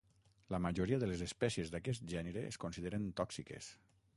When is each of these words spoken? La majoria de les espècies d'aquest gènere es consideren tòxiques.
La 0.53 0.59
majoria 0.65 0.97
de 1.03 1.09
les 1.11 1.21
espècies 1.25 1.73
d'aquest 1.75 2.07
gènere 2.15 2.45
es 2.53 2.59
consideren 2.65 3.07
tòxiques. 3.21 3.71